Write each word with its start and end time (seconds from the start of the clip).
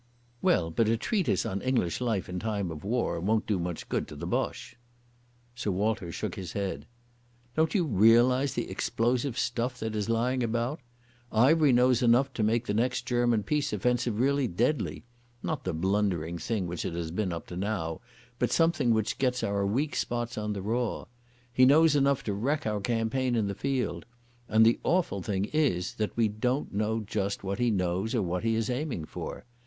"Well, 0.41 0.71
but 0.71 0.87
a 0.89 0.97
treatise 0.97 1.45
on 1.45 1.61
English 1.61 2.01
life 2.01 2.27
in 2.27 2.39
time 2.39 2.71
of 2.71 2.83
war 2.83 3.19
won't 3.19 3.45
do 3.45 3.59
much 3.59 3.87
good 3.87 4.07
to 4.07 4.15
the 4.15 4.25
Boche." 4.25 4.75
Sir 5.53 5.69
Walter 5.69 6.11
shook 6.11 6.33
his 6.33 6.53
head. 6.53 6.87
"Don't 7.55 7.75
you 7.75 7.85
realise 7.85 8.55
the 8.55 8.67
explosive 8.71 9.37
stuff 9.37 9.79
that 9.79 9.95
is 9.95 10.09
lying 10.09 10.41
about? 10.41 10.79
Ivery 11.31 11.71
knows 11.71 12.01
enough 12.01 12.33
to 12.33 12.41
make 12.41 12.65
the 12.65 12.73
next 12.73 13.05
German 13.05 13.43
peace 13.43 13.73
offensive 13.73 14.19
really 14.19 14.47
deadly—not 14.47 15.63
the 15.65 15.71
blundering 15.75 16.39
thing 16.39 16.65
which 16.65 16.83
it 16.83 16.95
has 16.95 17.11
been 17.11 17.31
up 17.31 17.45
to 17.45 17.55
now, 17.55 18.01
but 18.39 18.51
something 18.51 18.95
which 18.95 19.19
gets 19.19 19.43
our 19.43 19.67
weak 19.67 19.95
spots 19.95 20.35
on 20.35 20.53
the 20.53 20.63
raw. 20.63 21.05
He 21.53 21.63
knows 21.63 21.95
enough 21.95 22.23
to 22.23 22.33
wreck 22.33 22.65
our 22.65 22.81
campaign 22.81 23.35
in 23.35 23.45
the 23.45 23.53
field. 23.53 24.07
And 24.49 24.65
the 24.65 24.79
awful 24.83 25.21
thing 25.21 25.45
is 25.53 25.93
that 25.97 26.17
we 26.17 26.27
don't 26.27 26.73
know 26.73 27.01
just 27.01 27.43
what 27.43 27.59
he 27.59 27.69
knows 27.69 28.15
or 28.15 28.23
what 28.23 28.43
he 28.43 28.55
is 28.55 28.67
aiming 28.67 29.05
for. 29.05 29.45